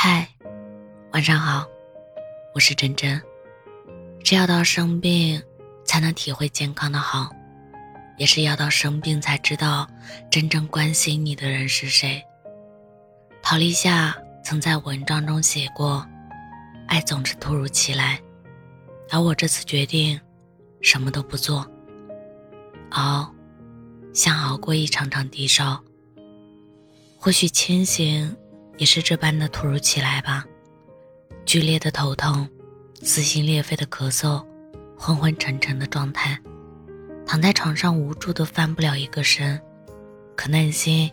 [0.00, 0.28] 嗨，
[1.10, 1.66] 晚上好，
[2.54, 3.20] 我是真真。
[4.22, 5.42] 只要到生病，
[5.84, 7.28] 才能体会健康的好，
[8.16, 9.88] 也是要到生病才知道
[10.30, 12.22] 真正关心你的人是谁。
[13.42, 16.06] 陶立夏曾在文章中写过
[16.86, 18.20] ：“爱总是突如其来，
[19.10, 20.20] 而我这次决定
[20.80, 21.68] 什么都不做，
[22.90, 23.34] 熬，
[24.14, 25.82] 像熬过一场场低烧。
[27.18, 28.32] 或许清醒。”
[28.78, 30.46] 也是这般的突如其来吧，
[31.44, 32.48] 剧烈的头痛，
[33.02, 34.44] 撕心裂肺的咳嗽，
[34.96, 36.38] 昏昏沉沉的状态，
[37.26, 39.60] 躺在床上无助的翻不了一个身，
[40.36, 41.10] 可内心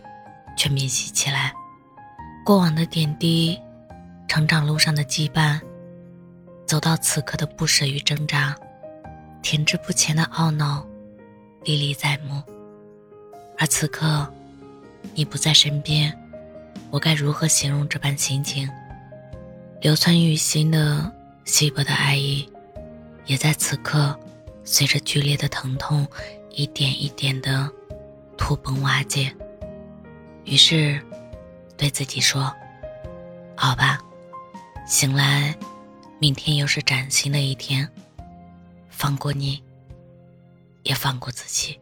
[0.56, 1.52] 却明晰起来，
[2.44, 3.58] 过往的点滴，
[4.28, 5.60] 成长路上的羁绊，
[6.66, 8.56] 走到此刻的不舍与挣扎，
[9.42, 10.86] 停滞不前的懊恼，
[11.64, 12.40] 历历在目。
[13.58, 14.32] 而此刻，
[15.14, 16.16] 你不在身边。
[16.90, 18.68] 我该如何形容这般心情？
[19.80, 21.12] 留存于心的
[21.44, 22.48] 稀薄的爱意，
[23.26, 24.18] 也在此刻
[24.64, 26.06] 随着剧烈的疼痛，
[26.50, 27.70] 一点一点的
[28.36, 29.32] 土崩瓦解。
[30.44, 31.00] 于是，
[31.76, 32.52] 对自己说
[33.56, 33.98] ：“好吧，
[34.86, 35.54] 醒来，
[36.18, 37.88] 明天又是崭新的一天。
[38.88, 39.62] 放过你，
[40.84, 41.78] 也放过自己。”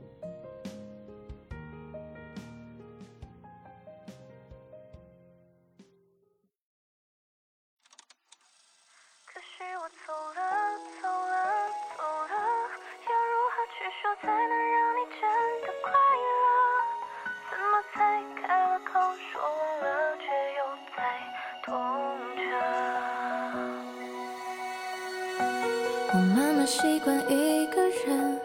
[26.15, 28.41] 我慢慢习惯一个人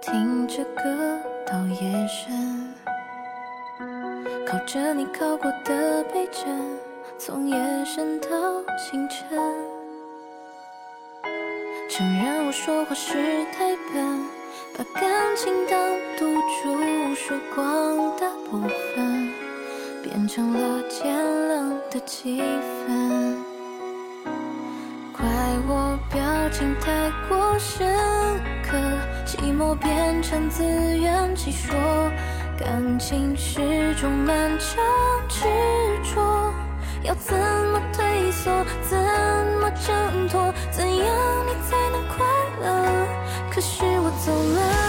[0.00, 2.72] 听着歌到夜深，
[4.46, 6.46] 靠着你靠过的背枕，
[7.18, 8.28] 从夜深到
[8.78, 9.28] 清晨。
[11.88, 14.24] 承认我说话是太笨，
[14.78, 15.76] 把感情当
[16.16, 16.26] 赌
[16.62, 18.60] 注，输光的部
[18.94, 19.32] 分
[20.00, 21.12] 变成了渐
[21.48, 23.49] 冷的气氛。
[25.66, 27.86] 我表情太过深
[28.62, 28.78] 刻，
[29.26, 31.74] 寂寞变成自圆其说，
[32.58, 34.82] 感情是种漫长
[35.28, 35.44] 执
[36.02, 36.52] 着，
[37.02, 38.50] 要怎么退缩，
[38.82, 38.98] 怎
[39.60, 41.06] 么挣脱，怎样？
[41.46, 42.24] 你才能快
[42.60, 43.06] 乐？
[43.50, 44.79] 可是我走了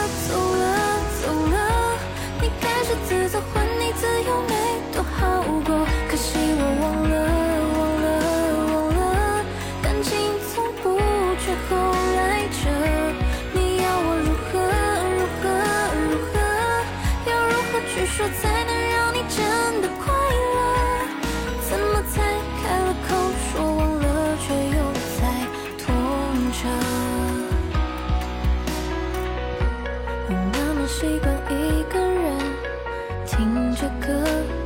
[33.91, 34.13] 听着歌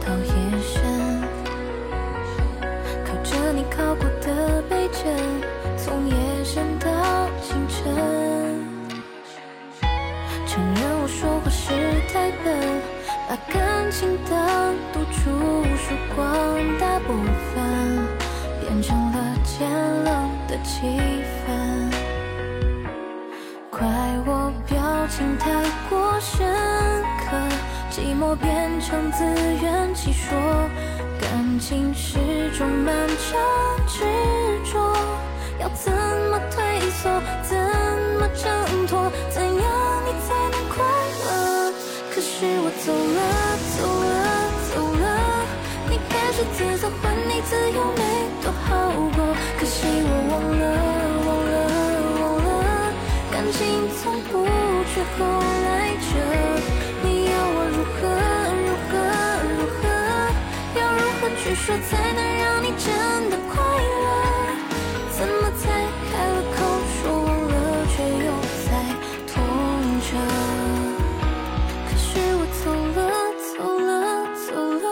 [0.06, 0.30] 到夜
[0.62, 1.22] 深，
[3.06, 5.02] 靠着你靠过的背枕，
[5.78, 6.90] 从夜深到
[7.42, 7.94] 清晨。
[10.48, 11.74] 承认我说话是
[12.14, 12.54] 太笨，
[13.28, 15.32] 把感情当赌注，
[15.76, 16.24] 输光
[16.78, 17.14] 大部
[17.54, 18.08] 分，
[18.62, 19.70] 变成了渐
[20.04, 20.88] 冷的气
[21.42, 21.46] 氛。
[23.72, 23.88] 怪
[24.26, 24.78] 我表
[25.10, 25.52] 情太
[25.90, 26.48] 过深
[27.20, 27.36] 刻，
[27.96, 30.38] 寂寞变成自圆其说，
[31.18, 32.20] 感情是
[32.52, 33.40] 种漫长
[33.88, 34.04] 执
[34.70, 34.94] 着，
[35.62, 35.94] 要怎
[36.30, 37.10] 么退缩，
[37.42, 37.56] 怎
[38.20, 39.64] 么挣脱，怎样
[40.04, 40.84] 你才能快
[41.24, 41.72] 乐？
[42.14, 43.20] 可是我走了，
[43.80, 44.14] 走了，
[44.76, 45.06] 走了，
[45.90, 48.04] 你开始自责，还你自由没
[48.44, 49.24] 多好过，
[49.58, 50.64] 可惜我忘了。
[51.24, 51.56] 忘了，
[52.20, 52.92] 忘了，
[53.32, 54.44] 感情从不
[54.92, 56.12] 去后来者，
[61.66, 63.98] 说才能让你真的快乐？
[65.10, 65.64] 怎么才
[66.12, 66.58] 开了口
[66.94, 67.54] 说忘了，
[67.90, 68.30] 却又
[68.68, 68.70] 在
[69.26, 69.34] 痛
[70.00, 70.08] 着？
[71.90, 72.06] 可是
[72.38, 72.98] 我走了
[73.42, 73.50] 走
[73.80, 73.90] 了
[74.46, 74.48] 走
[74.78, 74.86] 了，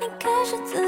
[0.00, 0.81] 你开始自